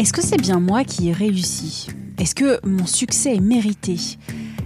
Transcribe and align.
Est-ce 0.00 0.14
que 0.14 0.22
c'est 0.22 0.40
bien 0.40 0.60
moi 0.60 0.82
qui 0.82 1.10
ai 1.10 1.12
réussi? 1.12 1.88
Est-ce 2.16 2.34
que 2.34 2.58
mon 2.66 2.86
succès 2.86 3.36
est 3.36 3.40
mérité? 3.40 3.98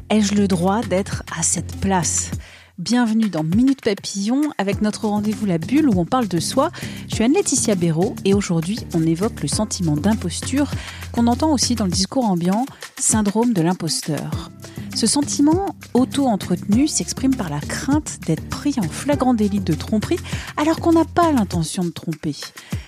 Ai-je 0.09 0.37
le 0.37 0.47
droit 0.47 0.81
d'être 0.83 1.25
à 1.37 1.43
cette 1.43 1.75
place? 1.81 2.31
Bienvenue 2.79 3.29
dans 3.31 3.43
Minute 3.43 3.83
Papillon 3.83 4.53
avec 4.59 4.81
notre 4.81 5.09
rendez-vous 5.09 5.45
La 5.45 5.59
Bulle 5.59 5.89
où 5.89 5.99
on 5.99 6.05
parle 6.05 6.29
de 6.29 6.39
soi. 6.39 6.71
Je 7.09 7.17
suis 7.17 7.25
Anne-Laetitia 7.25 7.75
Béraud 7.75 8.15
et 8.25 8.33
aujourd'hui 8.33 8.79
on 8.95 9.05
évoque 9.05 9.43
le 9.43 9.49
sentiment 9.49 9.97
d'imposture 9.97 10.71
qu'on 11.11 11.27
entend 11.27 11.53
aussi 11.53 11.75
dans 11.75 11.87
le 11.87 11.91
discours 11.91 12.27
ambiant, 12.27 12.65
syndrome 12.97 13.53
de 13.53 13.63
l'imposteur. 13.63 14.53
Ce 14.95 15.09
sentiment 15.09 15.75
auto-entretenu 15.93 16.87
s'exprime 16.87 17.35
par 17.35 17.51
la 17.51 17.59
crainte 17.59 18.21
d'être 18.27 18.49
pris 18.49 18.77
en 18.79 18.89
flagrant 18.89 19.35
délit 19.35 19.59
de 19.59 19.75
tromperie 19.75 20.21
alors 20.57 20.79
qu'on 20.79 20.93
n'a 20.93 21.05
pas 21.05 21.33
l'intention 21.33 21.85
de 21.85 21.91
tromper. 21.91 22.37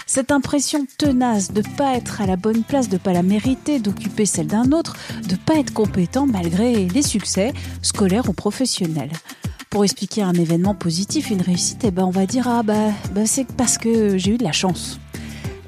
Cette 0.07 0.31
impression 0.31 0.87
tenace 0.99 1.53
de 1.53 1.63
pas 1.77 1.95
être 1.95 2.21
à 2.21 2.27
la 2.27 2.37
bonne 2.37 2.63
place, 2.63 2.89
de 2.89 2.97
pas 2.97 3.13
la 3.13 3.25
mériter, 3.25 3.81
d'occuper 3.81 4.25
celle 4.25 4.47
d'un 4.47 4.71
autre, 4.71 4.97
de 5.29 5.35
pas 5.35 5.57
être 5.57 5.73
compétent 5.73 6.27
malgré 6.27 6.87
les 6.87 7.03
succès 7.03 7.53
scolaires 7.83 8.29
ou 8.29 8.33
professionnels. 8.33 9.11
Pour 9.69 9.85
expliquer 9.85 10.23
un 10.23 10.33
événement 10.33 10.77
positif, 10.77 11.31
une 11.31 11.43
réussite, 11.43 11.83
eh 11.85 11.91
ben 11.91 12.05
on 12.05 12.11
va 12.11 12.27
dire 12.27 12.47
ah 12.47 12.63
bah, 12.63 12.93
bah 13.13 13.27
c'est 13.27 13.53
parce 13.53 13.79
que 13.79 14.17
j'ai 14.17 14.35
eu 14.35 14.39
de 14.39 14.45
la 14.45 14.53
chance. 14.53 15.01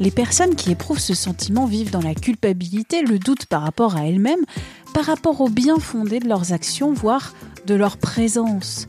Les 0.00 0.12
personnes 0.12 0.54
qui 0.54 0.70
éprouvent 0.70 1.00
ce 1.00 1.14
sentiment 1.14 1.66
vivent 1.66 1.90
dans 1.90 2.00
la 2.00 2.14
culpabilité, 2.14 3.02
le 3.02 3.18
doute 3.18 3.46
par 3.46 3.62
rapport 3.62 3.96
à 3.96 4.06
elles-mêmes, 4.06 4.44
par 4.94 5.04
rapport 5.04 5.40
au 5.40 5.48
bien 5.48 5.78
fondé 5.78 6.20
de 6.20 6.28
leurs 6.28 6.52
actions, 6.52 6.92
voire 6.92 7.34
de 7.66 7.74
leur 7.74 7.96
présence. 7.96 8.88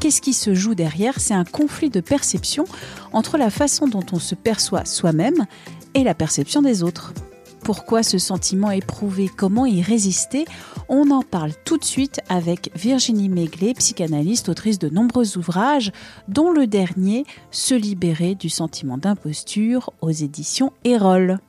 Qu'est-ce 0.00 0.20
qui 0.20 0.32
se 0.32 0.54
joue 0.54 0.74
derrière? 0.74 1.18
C'est 1.18 1.34
un 1.34 1.44
conflit 1.44 1.90
de 1.90 2.00
perception 2.00 2.64
entre 3.12 3.36
la 3.36 3.50
façon 3.50 3.88
dont 3.88 4.04
on 4.12 4.18
se 4.18 4.34
perçoit 4.34 4.84
soi-même 4.84 5.46
et 5.94 6.04
la 6.04 6.14
perception 6.14 6.62
des 6.62 6.82
autres. 6.82 7.12
Pourquoi 7.64 8.02
ce 8.02 8.16
sentiment 8.16 8.70
éprouvé? 8.70 9.28
Comment 9.34 9.66
y 9.66 9.82
résister? 9.82 10.46
On 10.88 11.10
en 11.10 11.22
parle 11.22 11.52
tout 11.64 11.76
de 11.76 11.84
suite 11.84 12.20
avec 12.28 12.70
Virginie 12.74 13.28
Méglet, 13.28 13.74
psychanalyste, 13.74 14.48
autrice 14.48 14.78
de 14.78 14.88
nombreux 14.88 15.36
ouvrages, 15.36 15.92
dont 16.28 16.50
le 16.50 16.66
dernier 16.66 17.26
Se 17.50 17.74
libérer 17.74 18.34
du 18.34 18.48
sentiment 18.48 18.96
d'imposture 18.96 19.90
aux 20.00 20.10
éditions 20.10 20.72
Erol. 20.84 21.40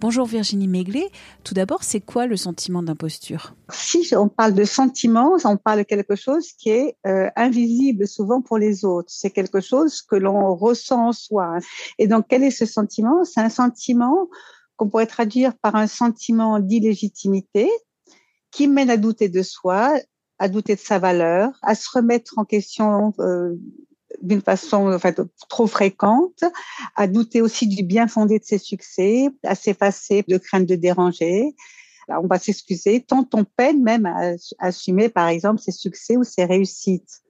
Bonjour 0.00 0.26
Virginie 0.26 0.68
Méglet. 0.68 1.10
Tout 1.42 1.54
d'abord, 1.54 1.82
c'est 1.82 2.00
quoi 2.00 2.28
le 2.28 2.36
sentiment 2.36 2.84
d'imposture? 2.84 3.56
Si 3.72 4.14
on 4.14 4.28
parle 4.28 4.54
de 4.54 4.62
sentiment, 4.62 5.36
on 5.44 5.56
parle 5.56 5.78
de 5.78 5.82
quelque 5.82 6.14
chose 6.14 6.52
qui 6.52 6.70
est 6.70 6.96
euh, 7.04 7.28
invisible 7.34 8.06
souvent 8.06 8.40
pour 8.40 8.58
les 8.58 8.84
autres. 8.84 9.08
C'est 9.10 9.30
quelque 9.30 9.60
chose 9.60 10.02
que 10.02 10.14
l'on 10.14 10.54
ressent 10.54 11.08
en 11.08 11.12
soi. 11.12 11.58
Et 11.98 12.06
donc, 12.06 12.26
quel 12.28 12.44
est 12.44 12.52
ce 12.52 12.64
sentiment? 12.64 13.24
C'est 13.24 13.40
un 13.40 13.48
sentiment 13.48 14.28
qu'on 14.76 14.88
pourrait 14.88 15.06
traduire 15.06 15.58
par 15.58 15.74
un 15.74 15.88
sentiment 15.88 16.60
d'illégitimité 16.60 17.68
qui 18.52 18.68
mène 18.68 18.90
à 18.90 18.98
douter 18.98 19.28
de 19.28 19.42
soi, 19.42 19.98
à 20.38 20.48
douter 20.48 20.76
de 20.76 20.80
sa 20.80 21.00
valeur, 21.00 21.50
à 21.62 21.74
se 21.74 21.88
remettre 21.92 22.34
en 22.36 22.44
question 22.44 23.14
euh, 23.18 23.56
d'une 24.22 24.42
façon 24.42 24.92
en 24.92 24.98
fait, 24.98 25.20
trop 25.48 25.66
fréquente, 25.66 26.44
à 26.96 27.06
douter 27.06 27.42
aussi 27.42 27.66
du 27.66 27.82
bien 27.82 28.08
fondé 28.08 28.38
de 28.38 28.44
ses 28.44 28.58
succès, 28.58 29.28
à 29.44 29.54
s'effacer 29.54 30.24
de 30.28 30.38
crainte 30.38 30.66
de 30.66 30.74
déranger. 30.74 31.54
on 32.08 32.26
va 32.26 32.38
s'excuser 32.38 33.02
tant 33.02 33.28
on 33.34 33.44
peine 33.44 33.82
même 33.82 34.06
à, 34.06 34.32
assumer, 34.58 35.08
par 35.08 35.28
exemple, 35.28 35.60
ses 35.60 35.72
succès 35.72 36.16
ou 36.16 36.24
ses 36.24 36.44
réussites. 36.44 37.22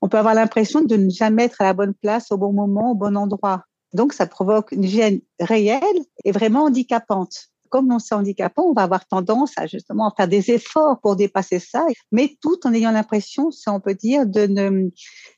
On 0.00 0.08
peut 0.08 0.18
avoir 0.18 0.34
l'impression 0.34 0.80
de 0.80 0.96
ne 0.96 1.10
jamais 1.10 1.44
être 1.44 1.60
à 1.60 1.64
la 1.64 1.74
bonne 1.74 1.94
place 1.94 2.32
au 2.32 2.36
bon 2.36 2.52
moment, 2.52 2.90
au 2.92 2.94
bon 2.94 3.16
endroit. 3.16 3.64
Donc, 3.92 4.12
ça 4.12 4.26
provoque 4.26 4.72
une 4.72 4.86
gêne 4.86 5.20
réelle 5.38 5.80
et 6.24 6.32
vraiment 6.32 6.64
handicapante. 6.64 7.51
Comme 7.72 7.90
on 7.90 7.98
s'est 7.98 8.14
handicapant, 8.14 8.64
on 8.64 8.74
va 8.74 8.82
avoir 8.82 9.06
tendance 9.06 9.52
à 9.56 9.66
justement 9.66 10.12
faire 10.14 10.28
des 10.28 10.50
efforts 10.50 11.00
pour 11.00 11.16
dépasser 11.16 11.58
ça, 11.58 11.86
mais 12.12 12.36
tout 12.42 12.58
en 12.64 12.74
ayant 12.74 12.92
l'impression, 12.92 13.50
si 13.50 13.70
on 13.70 13.80
peut 13.80 13.94
dire, 13.94 14.26
de 14.26 14.46
ne 14.46 14.90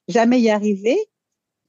jamais 0.08 0.40
y 0.40 0.50
arriver, 0.50 0.98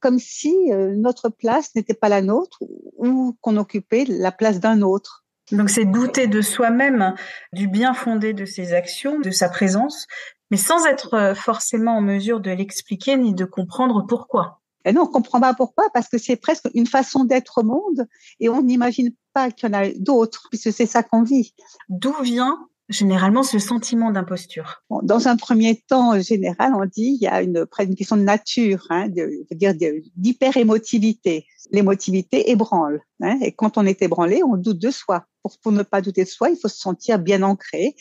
comme 0.00 0.18
si 0.18 0.52
euh, 0.72 0.96
notre 0.96 1.28
place 1.28 1.72
n'était 1.76 1.94
pas 1.94 2.08
la 2.08 2.20
nôtre 2.20 2.58
ou 2.96 3.36
qu'on 3.40 3.56
occupait 3.56 4.06
la 4.08 4.32
place 4.32 4.58
d'un 4.58 4.82
autre. 4.82 5.24
Donc 5.52 5.70
c'est 5.70 5.84
douter 5.84 6.26
de 6.26 6.42
soi-même, 6.42 7.14
du 7.52 7.68
bien 7.68 7.94
fondé 7.94 8.32
de 8.32 8.44
ses 8.44 8.72
actions, 8.72 9.20
de 9.20 9.30
sa 9.30 9.48
présence, 9.48 10.08
mais 10.50 10.56
sans 10.56 10.84
être 10.86 11.14
euh, 11.14 11.34
forcément 11.36 11.98
en 11.98 12.00
mesure 12.00 12.40
de 12.40 12.50
l'expliquer 12.50 13.16
ni 13.16 13.34
de 13.34 13.44
comprendre 13.44 14.04
pourquoi. 14.08 14.62
Et 14.86 14.92
non, 14.92 15.02
on 15.02 15.06
comprend 15.06 15.40
pas 15.40 15.52
pourquoi, 15.52 15.90
parce 15.92 16.08
que 16.08 16.16
c'est 16.16 16.36
presque 16.36 16.68
une 16.72 16.86
façon 16.86 17.24
d'être 17.24 17.58
au 17.58 17.64
monde 17.64 18.06
et 18.38 18.48
on 18.48 18.62
n'imagine 18.62 19.10
pas 19.34 19.50
qu'il 19.50 19.68
y 19.68 19.74
en 19.74 19.78
a 19.78 19.88
d'autres, 19.98 20.46
puisque 20.48 20.72
c'est 20.72 20.86
ça 20.86 21.02
qu'on 21.02 21.24
vit. 21.24 21.54
D'où 21.88 22.14
vient 22.22 22.56
généralement 22.88 23.42
ce 23.42 23.58
sentiment 23.58 24.12
d'imposture? 24.12 24.84
Dans 25.02 25.26
un 25.26 25.36
premier 25.36 25.82
temps 25.88 26.18
général, 26.20 26.72
on 26.76 26.84
dit 26.84 27.18
il 27.18 27.20
y 27.20 27.26
a 27.26 27.42
une, 27.42 27.66
une 27.80 27.94
question 27.96 28.16
de 28.16 28.22
nature, 28.22 28.86
hein, 28.90 29.08
de, 29.08 29.44
dire 29.50 29.74
d'hyper-émotivité. 30.16 31.46
L'émotivité 31.72 32.52
ébranle. 32.52 33.00
Hein, 33.20 33.38
et 33.42 33.50
quand 33.50 33.76
on 33.78 33.84
est 33.84 34.02
ébranlé, 34.02 34.42
on 34.44 34.56
doute 34.56 34.78
de 34.78 34.92
soi. 34.92 35.24
Pour, 35.42 35.58
pour 35.58 35.72
ne 35.72 35.82
pas 35.82 36.00
douter 36.00 36.22
de 36.22 36.28
soi, 36.28 36.48
il 36.50 36.56
faut 36.56 36.68
se 36.68 36.78
sentir 36.78 37.18
bien 37.18 37.42
ancré. 37.42 37.96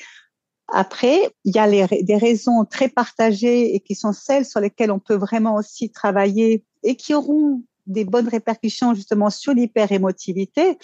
Après, 0.68 1.32
il 1.46 1.56
y 1.56 1.60
a 1.60 1.68
les, 1.68 2.04
des 2.04 2.18
raisons 2.18 2.66
très 2.66 2.90
partagées 2.90 3.76
et 3.76 3.80
qui 3.80 3.96
sont 3.96 4.14
celles 4.14 4.46
sur 4.46 4.60
lesquelles 4.60 4.92
on 4.92 5.00
peut 5.00 5.16
vraiment 5.16 5.56
aussi 5.56 5.92
travailler 5.92 6.64
et 6.86 6.96
qui 6.96 7.14
auront 7.14 7.64
des 7.88 8.06
bonnes 8.06 8.28
répercussions 8.28 8.94
justement 8.94 9.30
sur 9.30 9.54
l'hyperémotivité, 9.54 10.78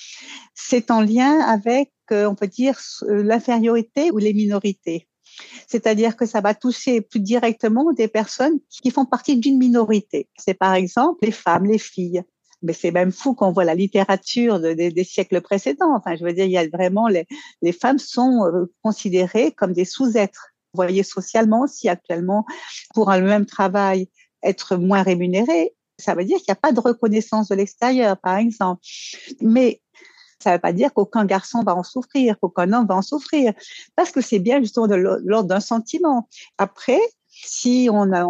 c'est 0.53 0.91
en 0.91 1.01
lien 1.01 1.39
avec, 1.39 1.91
euh, 2.11 2.27
on 2.27 2.35
peut 2.35 2.47
dire, 2.47 2.79
euh, 3.03 3.23
l'infériorité 3.23 4.11
ou 4.11 4.17
les 4.17 4.33
minorités. 4.33 5.07
C'est-à-dire 5.67 6.17
que 6.17 6.25
ça 6.25 6.41
va 6.41 6.53
toucher 6.53 7.01
plus 7.01 7.21
directement 7.21 7.93
des 7.93 8.07
personnes 8.07 8.59
qui 8.69 8.91
font 8.91 9.05
partie 9.05 9.37
d'une 9.37 9.57
minorité. 9.57 10.27
C'est 10.37 10.53
par 10.53 10.73
exemple 10.73 11.19
les 11.25 11.31
femmes, 11.31 11.65
les 11.65 11.77
filles. 11.77 12.23
Mais 12.63 12.73
c'est 12.73 12.91
même 12.91 13.11
fou 13.11 13.33
qu'on 13.33 13.51
voit 13.51 13.63
la 13.63 13.73
littérature 13.73 14.59
des 14.59 15.03
siècles 15.03 15.41
précédents. 15.41 15.95
Enfin, 15.95 16.15
je 16.15 16.23
veux 16.23 16.33
dire, 16.33 16.45
il 16.45 16.51
y 16.51 16.57
a 16.57 16.67
vraiment 16.67 17.07
les, 17.07 17.25
les 17.63 17.71
femmes 17.71 17.97
sont 17.97 18.45
euh, 18.45 18.71
considérées 18.83 19.51
comme 19.51 19.73
des 19.73 19.85
sous-êtres. 19.85 20.49
Vous 20.73 20.77
voyez 20.77 21.01
socialement 21.01 21.61
aussi 21.61 21.89
actuellement, 21.89 22.45
pour 22.93 23.09
un 23.09 23.21
même 23.21 23.47
travail, 23.47 24.09
être 24.43 24.77
moins 24.77 25.01
rémunéré, 25.01 25.73
ça 26.01 26.15
veut 26.15 26.25
dire 26.25 26.37
qu'il 26.37 26.45
n'y 26.49 26.53
a 26.53 26.55
pas 26.55 26.71
de 26.71 26.79
reconnaissance 26.79 27.47
de 27.47 27.55
l'extérieur, 27.55 28.17
par 28.17 28.37
exemple. 28.37 28.81
Mais 29.41 29.81
ça 30.41 30.51
ne 30.51 30.55
veut 30.55 30.61
pas 30.61 30.73
dire 30.73 30.93
qu'aucun 30.93 31.25
garçon 31.25 31.63
va 31.63 31.75
en 31.75 31.83
souffrir, 31.83 32.39
qu'aucun 32.39 32.73
homme 32.73 32.87
va 32.87 32.95
en 32.95 33.01
souffrir, 33.01 33.53
parce 33.95 34.11
que 34.11 34.21
c'est 34.21 34.39
bien 34.39 34.59
justement 34.59 34.87
de 34.87 34.95
l'ordre 34.95 35.47
d'un 35.47 35.59
sentiment. 35.59 36.27
Après, 36.57 36.99
si 37.29 37.89
on 37.91 38.11
a 38.11 38.25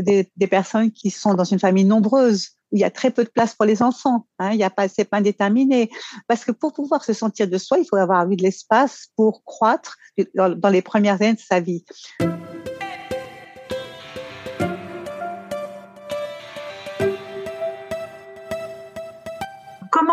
des, 0.00 0.46
personnes 0.46 0.90
qui 0.90 1.10
sont 1.10 1.34
dans 1.34 1.44
une 1.44 1.58
famille 1.58 1.84
nombreuse, 1.84 2.50
où 2.70 2.76
il 2.76 2.80
y 2.80 2.84
a 2.84 2.90
très 2.90 3.10
peu 3.10 3.24
de 3.24 3.30
place 3.30 3.54
pour 3.54 3.66
les 3.66 3.82
enfants, 3.82 4.26
hein, 4.38 4.50
il 4.52 4.58
y 4.58 4.64
a 4.64 4.70
pas, 4.70 4.88
c'est 4.88 5.04
pas 5.04 5.18
indéterminé, 5.18 5.90
parce 6.26 6.44
que 6.44 6.52
pour 6.52 6.72
pouvoir 6.72 7.04
se 7.04 7.12
sentir 7.12 7.48
de 7.48 7.58
soi, 7.58 7.78
il 7.78 7.86
faut 7.86 7.96
avoir 7.96 8.30
eu 8.30 8.36
de 8.36 8.42
l'espace 8.42 9.08
pour 9.16 9.42
croître 9.44 9.96
dans 10.34 10.70
les 10.70 10.82
premières 10.82 11.20
années 11.22 11.34
de 11.34 11.40
sa 11.40 11.60
vie. 11.60 11.84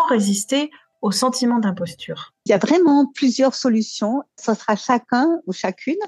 Résister 0.10 0.72
au 1.02 1.12
sentiment 1.12 1.60
d'imposture 1.60 2.34
Il 2.46 2.50
y 2.50 2.54
a 2.54 2.58
vraiment 2.58 3.06
plusieurs 3.14 3.54
solutions. 3.54 4.24
Ce 4.40 4.54
sera 4.54 4.76
chacun 4.76 5.40
ou 5.46 5.54
chacune 5.54 6.00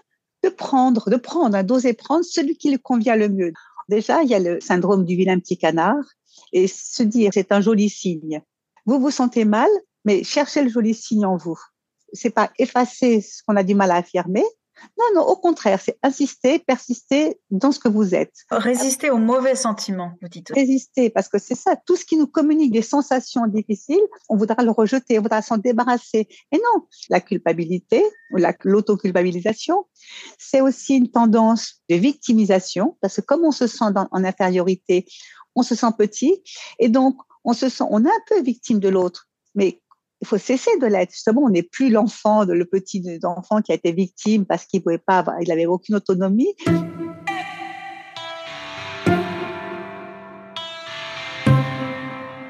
de 0.43 0.49
prendre, 0.49 1.09
de 1.09 1.17
prendre, 1.17 1.61
d'oser 1.63 1.93
prendre 1.93 2.23
celui 2.25 2.57
qui 2.57 2.71
le 2.71 2.77
convient 2.77 3.15
le 3.15 3.29
mieux. 3.29 3.53
Déjà, 3.89 4.23
il 4.23 4.29
y 4.29 4.35
a 4.35 4.39
le 4.39 4.59
syndrome 4.59 5.05
du 5.05 5.15
vilain 5.15 5.39
petit 5.39 5.57
canard 5.57 6.03
et 6.53 6.67
se 6.67 7.03
dire 7.03 7.31
c'est 7.33 7.51
un 7.51 7.61
joli 7.61 7.89
signe. 7.89 8.41
Vous 8.85 8.99
vous 8.99 9.11
sentez 9.11 9.45
mal, 9.45 9.69
mais 10.05 10.23
cherchez 10.23 10.63
le 10.63 10.69
joli 10.69 10.93
signe 10.93 11.25
en 11.25 11.37
vous. 11.37 11.59
C'est 12.13 12.29
pas 12.29 12.51
effacer 12.57 13.21
ce 13.21 13.43
qu'on 13.43 13.55
a 13.55 13.63
du 13.63 13.75
mal 13.75 13.91
à 13.91 13.95
affirmer, 13.95 14.45
Non, 14.97 15.05
non, 15.15 15.27
au 15.27 15.35
contraire, 15.35 15.79
c'est 15.81 15.97
insister, 16.03 16.59
persister 16.59 17.39
dans 17.51 17.71
ce 17.71 17.79
que 17.79 17.87
vous 17.87 18.15
êtes. 18.15 18.33
Résister 18.51 19.09
aux 19.09 19.17
mauvais 19.17 19.55
sentiments, 19.55 20.11
vous 20.21 20.27
dites. 20.27 20.49
Résister, 20.53 21.09
parce 21.09 21.29
que 21.29 21.37
c'est 21.39 21.55
ça, 21.55 21.75
tout 21.85 21.95
ce 21.95 22.05
qui 22.05 22.17
nous 22.17 22.27
communique 22.27 22.71
des 22.71 22.81
sensations 22.81 23.47
difficiles, 23.47 24.01
on 24.29 24.37
voudra 24.37 24.63
le 24.63 24.71
rejeter, 24.71 25.19
on 25.19 25.21
voudra 25.21 25.41
s'en 25.41 25.57
débarrasser. 25.57 26.27
Et 26.51 26.57
non, 26.57 26.87
la 27.09 27.21
culpabilité 27.21 28.03
ou 28.31 28.37
l'autoculpabilisation, 28.63 29.85
c'est 30.37 30.61
aussi 30.61 30.95
une 30.95 31.09
tendance 31.09 31.81
de 31.89 31.95
victimisation, 31.95 32.97
parce 33.01 33.17
que 33.17 33.21
comme 33.21 33.43
on 33.45 33.51
se 33.51 33.67
sent 33.67 33.85
en 33.95 34.23
infériorité, 34.23 35.05
on 35.55 35.63
se 35.63 35.75
sent 35.75 35.91
petit, 35.97 36.43
et 36.79 36.89
donc 36.89 37.17
on 37.43 37.53
se 37.53 37.69
sent, 37.69 37.85
on 37.89 38.03
est 38.05 38.09
un 38.09 38.23
peu 38.27 38.41
victime 38.41 38.79
de 38.79 38.89
l'autre. 38.89 39.27
Mais 39.55 39.81
il 40.27 40.31
faut 40.31 40.37
cesser 40.37 40.77
de 40.81 40.87
l'être. 40.87 41.13
Justement, 41.13 41.43
on 41.43 41.49
n'est 41.49 41.63
plus 41.63 41.89
l'enfant, 41.89 42.43
le 42.43 42.65
petit 42.65 43.01
enfant 43.23 43.61
qui 43.61 43.71
a 43.71 43.75
été 43.75 43.93
victime 43.93 44.45
parce 44.45 44.65
qu'il 44.65 44.83
pouvait 44.83 44.97
pas, 44.97 45.23
il 45.39 45.49
avait 45.53 45.65
aucune 45.65 45.95
autonomie. 45.95 46.53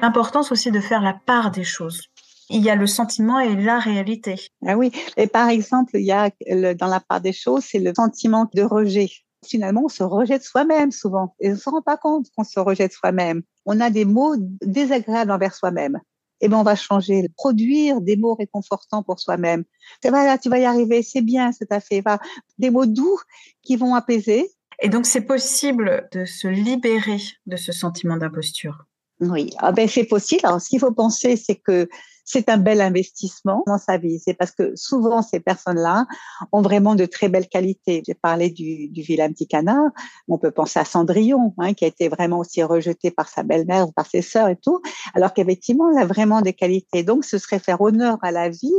L'importance 0.02 0.50
aussi 0.50 0.72
de 0.72 0.80
faire 0.80 1.02
la 1.02 1.14
part 1.24 1.52
des 1.52 1.62
choses. 1.62 2.02
Il 2.50 2.64
y 2.64 2.70
a 2.70 2.74
le 2.74 2.88
sentiment 2.88 3.38
et 3.38 3.54
la 3.54 3.78
réalité. 3.78 4.34
Ah 4.66 4.76
oui. 4.76 4.90
Et 5.16 5.28
par 5.28 5.48
exemple, 5.48 5.92
il 5.94 6.04
y 6.04 6.10
a 6.10 6.30
dans 6.74 6.88
la 6.88 6.98
part 6.98 7.20
des 7.20 7.32
choses, 7.32 7.62
c'est 7.64 7.78
le 7.78 7.94
sentiment 7.94 8.50
de 8.54 8.62
rejet. 8.62 9.08
Finalement, 9.46 9.82
on 9.84 9.88
se 9.88 10.02
rejette 10.02 10.42
soi-même 10.42 10.90
souvent 10.90 11.36
et 11.38 11.50
on 11.50 11.52
ne 11.52 11.56
se 11.56 11.70
rend 11.70 11.82
pas 11.82 11.96
compte 11.96 12.26
qu'on 12.36 12.42
se 12.42 12.58
rejette 12.58 12.92
soi-même. 12.92 13.42
On 13.66 13.78
a 13.78 13.90
des 13.90 14.04
mots 14.04 14.34
désagréables 14.62 15.30
envers 15.30 15.54
soi-même 15.54 16.00
eh 16.40 16.48
ben 16.48 16.58
on 16.58 16.62
va 16.62 16.76
changer, 16.76 17.28
produire 17.36 18.00
des 18.00 18.16
mots 18.16 18.34
réconfortants 18.34 19.02
pour 19.02 19.20
soi-même. 19.20 19.64
Voilà, 20.04 20.38
tu 20.38 20.48
vas 20.48 20.58
y 20.58 20.64
arriver, 20.64 21.02
c'est 21.02 21.22
bien, 21.22 21.52
c'est 21.52 21.72
à 21.72 21.80
fait. 21.80 22.00
Va, 22.00 22.18
des 22.58 22.70
mots 22.70 22.86
doux 22.86 23.18
qui 23.62 23.76
vont 23.76 23.94
apaiser. 23.94 24.50
Et 24.80 24.88
donc 24.88 25.06
c'est 25.06 25.22
possible 25.22 26.08
de 26.12 26.24
se 26.24 26.46
libérer 26.46 27.20
de 27.46 27.56
ce 27.56 27.72
sentiment 27.72 28.16
d'imposture? 28.16 28.84
Oui, 29.20 29.50
ah 29.58 29.72
ben 29.72 29.88
c'est 29.88 30.04
possible. 30.04 30.42
Alors 30.44 30.60
ce 30.60 30.68
qu'il 30.68 30.78
faut 30.78 30.92
penser, 30.92 31.36
c'est 31.36 31.56
que 31.56 31.88
c'est 32.30 32.50
un 32.50 32.58
bel 32.58 32.82
investissement 32.82 33.62
dans 33.66 33.78
sa 33.78 33.96
vie. 33.96 34.18
C'est 34.22 34.34
parce 34.34 34.50
que 34.50 34.76
souvent 34.76 35.22
ces 35.22 35.40
personnes-là 35.40 36.06
ont 36.52 36.60
vraiment 36.60 36.94
de 36.94 37.06
très 37.06 37.30
belles 37.30 37.48
qualités. 37.48 38.02
J'ai 38.06 38.14
parlé 38.14 38.50
du, 38.50 38.88
du 38.88 39.00
vilain 39.00 39.30
petit 39.30 39.46
canard. 39.46 39.90
On 40.28 40.36
peut 40.36 40.50
penser 40.50 40.78
à 40.78 40.84
Cendrillon, 40.84 41.54
hein, 41.56 41.72
qui 41.72 41.86
a 41.86 41.88
été 41.88 42.08
vraiment 42.08 42.38
aussi 42.38 42.62
rejeté 42.62 43.10
par 43.10 43.28
sa 43.28 43.42
belle-mère 43.42 43.86
par 43.94 44.06
ses 44.06 44.20
sœurs 44.20 44.48
et 44.48 44.56
tout, 44.56 44.82
alors 45.14 45.32
qu'effectivement, 45.32 45.90
elle 45.90 46.02
a 46.02 46.06
vraiment 46.06 46.42
des 46.42 46.52
qualités. 46.52 47.02
Donc, 47.02 47.24
ce 47.24 47.38
serait 47.38 47.58
faire 47.58 47.80
honneur 47.80 48.18
à 48.22 48.30
la 48.30 48.50
vie 48.50 48.74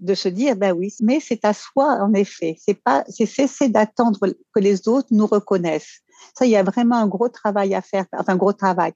de 0.00 0.14
se 0.14 0.28
dire 0.28 0.56
ben 0.56 0.72
oui, 0.72 0.92
mais 1.00 1.20
c'est 1.20 1.44
à 1.44 1.52
soi 1.52 1.98
en 2.02 2.12
effet. 2.14 2.56
C'est 2.58 2.74
pas, 2.74 3.04
c'est 3.08 3.26
cesser 3.26 3.68
d'attendre 3.68 4.18
que 4.52 4.60
les 4.60 4.88
autres 4.88 5.08
nous 5.12 5.26
reconnaissent. 5.26 6.00
Ça, 6.36 6.44
il 6.46 6.50
y 6.50 6.56
a 6.56 6.62
vraiment 6.62 6.96
un 6.96 7.06
gros 7.06 7.28
travail 7.28 7.74
à 7.74 7.82
faire, 7.82 8.06
enfin 8.12 8.32
un 8.32 8.36
gros 8.36 8.52
travail, 8.52 8.92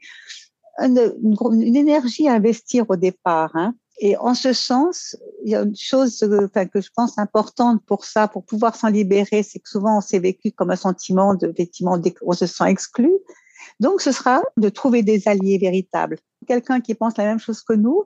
une, 0.79 1.15
une, 1.23 1.77
énergie 1.77 2.27
à 2.29 2.35
investir 2.35 2.87
au 2.89 2.97
départ. 2.97 3.51
Hein. 3.55 3.75
Et 3.99 4.17
en 4.17 4.35
ce 4.35 4.53
sens, 4.53 5.17
il 5.45 5.53
y 5.53 5.55
a 5.55 5.63
une 5.63 5.77
chose 5.77 6.19
que 6.19 6.81
je 6.81 6.91
pense 6.95 7.17
importante 7.19 7.83
pour 7.87 8.05
ça, 8.05 8.27
pour 8.27 8.45
pouvoir 8.45 8.75
s'en 8.75 8.89
libérer, 8.89 9.43
c'est 9.43 9.61
que 9.61 9.69
souvent 9.69 9.99
on 9.99 10.01
s'est 10.01 10.19
vécu 10.19 10.51
comme 10.51 10.71
un 10.71 10.77
sentiment 10.77 11.35
de, 11.35 11.49
effectivement, 11.49 12.01
on 12.23 12.33
se 12.33 12.47
sent 12.47 12.69
exclu. 12.69 13.13
Donc, 13.81 14.01
ce 14.01 14.13
sera 14.13 14.43
de 14.57 14.69
trouver 14.69 15.03
des 15.03 15.29
alliés 15.29 15.59
véritables. 15.59 16.19
Quelqu'un 16.47 16.81
qui 16.81 16.95
pense 16.95 17.17
la 17.17 17.25
même 17.25 17.39
chose 17.39 17.63
que 17.63 17.73
nous, 17.73 18.05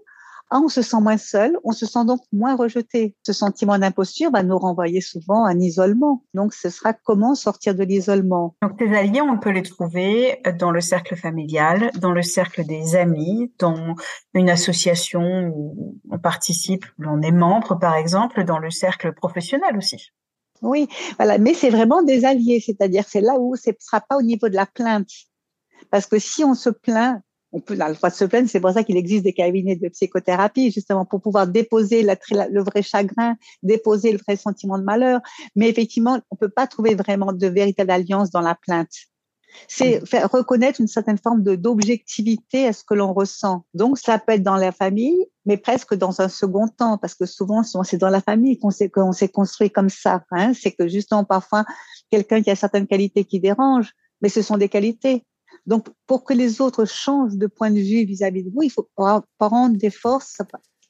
ah, 0.50 0.60
on 0.62 0.68
se 0.68 0.80
sent 0.80 1.00
moins 1.00 1.18
seul, 1.18 1.58
on 1.62 1.72
se 1.72 1.84
sent 1.84 2.04
donc 2.06 2.20
moins 2.32 2.56
rejeté. 2.56 3.14
Ce 3.22 3.34
sentiment 3.34 3.78
d'imposture 3.78 4.30
va 4.30 4.42
nous 4.42 4.58
renvoyer 4.58 5.02
souvent 5.02 5.44
à 5.44 5.50
un 5.50 5.60
isolement. 5.60 6.24
Donc, 6.32 6.54
ce 6.54 6.70
sera 6.70 6.94
comment 6.94 7.34
sortir 7.34 7.74
de 7.74 7.84
l'isolement? 7.84 8.56
Donc, 8.62 8.72
ces 8.78 8.94
alliés, 8.94 9.20
on 9.20 9.38
peut 9.38 9.50
les 9.50 9.62
trouver 9.62 10.40
dans 10.58 10.70
le 10.70 10.80
cercle 10.80 11.16
familial, 11.16 11.90
dans 12.00 12.12
le 12.12 12.22
cercle 12.22 12.64
des 12.64 12.96
amis, 12.96 13.52
dans 13.58 13.94
une 14.32 14.48
association 14.48 15.52
où 15.54 15.98
on 16.10 16.18
participe, 16.18 16.86
où 16.98 17.04
on 17.06 17.20
est 17.20 17.32
membre, 17.32 17.78
par 17.78 17.96
exemple, 17.96 18.44
dans 18.44 18.58
le 18.58 18.70
cercle 18.70 19.12
professionnel 19.12 19.76
aussi. 19.76 20.12
Oui, 20.62 20.88
voilà, 21.18 21.38
mais 21.38 21.54
c'est 21.54 21.70
vraiment 21.70 22.02
des 22.02 22.24
alliés, 22.24 22.62
c'est-à-dire 22.64 23.04
c'est 23.06 23.20
là 23.20 23.34
où 23.38 23.54
ce 23.54 23.70
ne 23.70 23.74
sera 23.78 24.00
pas 24.00 24.16
au 24.16 24.22
niveau 24.22 24.48
de 24.48 24.54
la 24.54 24.66
plainte. 24.66 25.10
Parce 25.90 26.06
que 26.06 26.18
si 26.18 26.42
on 26.42 26.54
se 26.54 26.70
plaint 26.70 27.22
on 27.52 27.60
peut 27.60 27.74
la 27.74 27.94
fois 27.94 28.10
se 28.10 28.24
plaindre. 28.24 28.48
C'est 28.48 28.60
pour 28.60 28.72
ça 28.72 28.84
qu'il 28.84 28.96
existe 28.96 29.24
des 29.24 29.32
cabinets 29.32 29.76
de 29.76 29.88
psychothérapie, 29.88 30.70
justement 30.70 31.04
pour 31.04 31.20
pouvoir 31.20 31.46
déposer 31.46 32.02
le 32.02 32.62
vrai 32.62 32.82
chagrin, 32.82 33.36
déposer 33.62 34.12
le 34.12 34.18
vrai 34.18 34.36
sentiment 34.36 34.78
de 34.78 34.84
malheur. 34.84 35.20
Mais 35.56 35.68
effectivement, 35.68 36.20
on 36.30 36.36
peut 36.36 36.50
pas 36.50 36.66
trouver 36.66 36.94
vraiment 36.94 37.32
de 37.32 37.46
véritable 37.46 37.90
alliance 37.90 38.30
dans 38.30 38.40
la 38.40 38.54
plainte. 38.54 38.92
C'est 39.66 40.06
faire 40.06 40.30
reconnaître 40.30 40.80
une 40.80 40.88
certaine 40.88 41.16
forme 41.18 41.42
de 41.42 41.56
d'objectivité 41.56 42.66
à 42.66 42.72
ce 42.72 42.84
que 42.84 42.94
l'on 42.94 43.12
ressent. 43.14 43.64
Donc, 43.74 43.98
ça 43.98 44.18
peut 44.18 44.32
être 44.32 44.42
dans 44.42 44.56
la 44.56 44.72
famille, 44.72 45.26
mais 45.46 45.56
presque 45.56 45.94
dans 45.94 46.20
un 46.20 46.28
second 46.28 46.68
temps, 46.68 46.98
parce 46.98 47.14
que 47.14 47.26
souvent, 47.26 47.62
c'est 47.62 47.96
dans 47.96 48.10
la 48.10 48.20
famille 48.20 48.58
qu'on 48.58 48.70
s'est 48.70 48.90
qu'on 48.90 49.12
s'est 49.12 49.30
construit 49.30 49.70
comme 49.70 49.88
ça. 49.88 50.22
Hein. 50.30 50.52
C'est 50.54 50.72
que 50.72 50.86
justement, 50.86 51.24
parfois, 51.24 51.64
quelqu'un 52.10 52.42
qui 52.42 52.50
a 52.50 52.56
certaines 52.56 52.86
qualités 52.86 53.24
qui 53.24 53.40
dérangent, 53.40 53.94
mais 54.20 54.28
ce 54.28 54.42
sont 54.42 54.58
des 54.58 54.68
qualités. 54.68 55.24
Donc, 55.68 55.86
pour 56.06 56.24
que 56.24 56.32
les 56.32 56.62
autres 56.62 56.86
changent 56.86 57.36
de 57.36 57.46
point 57.46 57.70
de 57.70 57.78
vue 57.78 58.04
vis-à-vis 58.06 58.42
de 58.42 58.50
vous, 58.50 58.62
il 58.62 58.70
faut 58.70 58.88
prendre 59.38 59.76
des 59.76 59.90
forces 59.90 60.38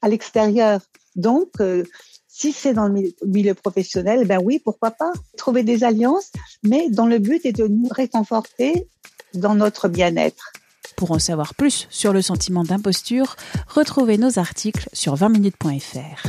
à 0.01 0.09
l'extérieur. 0.09 0.81
Donc, 1.17 1.51
euh, 1.61 1.83
si 2.29 2.53
c'est 2.53 2.75
dans 2.75 2.87
le 2.87 3.13
milieu 3.27 3.55
professionnel, 3.55 4.25
ben 4.25 4.39
oui, 4.41 4.61
pourquoi 4.65 4.93
pas 4.93 5.13
trouver 5.37 5.65
des 5.65 5.83
alliances, 5.83 6.31
mais 6.63 6.89
dans 6.91 7.07
le 7.07 7.19
but 7.19 7.45
est 7.45 7.53
de 7.53 7.67
nous 7.67 7.89
réconforter 7.91 8.89
dans 9.35 9.57
notre 9.57 9.89
bien-être. 9.89 10.53
Pour 10.97 11.11
en 11.11 11.19
savoir 11.19 11.57
plus 11.57 11.89
sur 11.91 12.13
le 12.13 12.23
sentiment 12.23 12.63
d'imposture, 12.63 13.35
retrouvez 13.67 14.17
nos 14.17 14.39
articles 14.39 14.89
sur 14.93 15.17
20minutes.fr. 15.17 16.29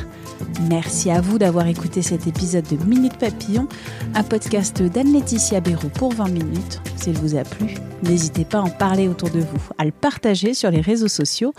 Merci 0.70 1.10
à 1.10 1.22
vous 1.22 1.38
d'avoir 1.38 1.68
écouté 1.68 2.02
cet 2.02 2.28
épisode 2.28 2.68
de 2.68 2.84
Minute 2.86 3.18
Papillon, 3.18 3.68
un 4.14 4.24
podcast 4.24 4.82
d'Anne-Laetitia 4.82 5.62
Béraud 5.62 5.90
pour 5.90 6.14
20 6.14 6.30
minutes. 6.30 6.82
S'il 6.96 7.18
vous 7.18 7.36
a 7.36 7.44
plu, 7.44 7.76
n'hésitez 8.04 8.46
pas 8.46 8.60
à 8.60 8.62
en 8.62 8.70
parler 8.70 9.08
autour 9.08 9.30
de 9.30 9.40
vous, 9.40 9.60
à 9.78 9.86
le 9.86 9.92
partager 9.92 10.54
sur 10.54 10.72
les 10.72 10.82
réseaux 10.82 11.08
sociaux. 11.08 11.54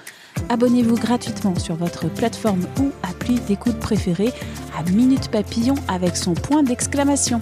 Abonnez-vous 0.48 0.96
gratuitement 0.96 1.58
sur 1.58 1.76
votre 1.76 2.08
plateforme 2.08 2.66
ou 2.80 2.90
appli 3.02 3.40
d'écoute 3.40 3.78
préférée 3.78 4.32
à 4.78 4.88
Minute 4.90 5.30
Papillon 5.30 5.74
avec 5.88 6.16
son 6.16 6.34
point 6.34 6.62
d'exclamation. 6.62 7.40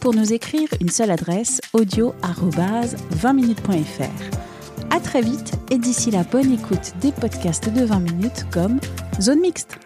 Pour 0.00 0.14
nous 0.14 0.32
écrire, 0.32 0.68
une 0.80 0.90
seule 0.90 1.10
adresse 1.10 1.60
audio-20minutes.fr. 1.72 4.46
À 4.90 5.00
très 5.00 5.20
vite 5.20 5.52
et 5.70 5.78
d'ici 5.78 6.10
la 6.10 6.22
bonne 6.22 6.52
écoute 6.52 6.92
des 7.00 7.12
podcasts 7.12 7.72
de 7.72 7.84
20 7.84 8.00
minutes 8.00 8.46
comme 8.50 8.78
Zone 9.20 9.40
Mixte. 9.40 9.85